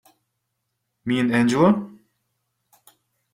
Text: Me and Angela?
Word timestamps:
Me 1.05 1.19
and 1.19 1.31
Angela? 1.31 1.87